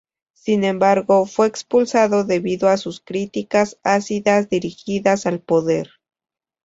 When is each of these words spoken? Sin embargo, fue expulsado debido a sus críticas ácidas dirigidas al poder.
Sin 0.33 0.63
embargo, 0.63 1.27
fue 1.27 1.45
expulsado 1.45 2.23
debido 2.23 2.69
a 2.69 2.77
sus 2.77 3.01
críticas 3.01 3.77
ácidas 3.83 4.49
dirigidas 4.49 5.27
al 5.27 5.41
poder. 5.43 5.91